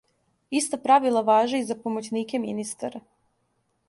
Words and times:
Иста 0.49 0.77
правила 0.85 1.21
важе 1.27 1.59
и 1.63 1.65
за 1.71 1.77
помоћнике 1.83 2.39
министара. 2.47 3.03